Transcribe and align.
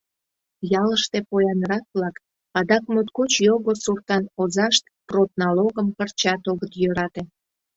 Ялыште 0.81 1.17
поянрак-влак, 1.29 2.15
адак 2.57 2.83
моткоч 2.93 3.31
його 3.49 3.71
суртан 3.83 4.23
озашт 4.41 4.83
продналогым 5.07 5.87
пырчат 5.97 6.41
огыт 6.51 6.71
йӧрате. 6.81 7.21